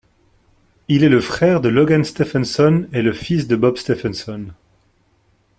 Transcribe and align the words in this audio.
Il 0.87 1.03
est 1.03 1.09
le 1.09 1.21
frère 1.21 1.61
de 1.61 1.69
Logan 1.69 2.03
Stephenson 2.03 2.87
et 2.91 3.03
le 3.03 3.13
fils 3.13 3.47
de 3.47 3.55
Bob 3.55 3.77
Stephenson. 3.77 4.47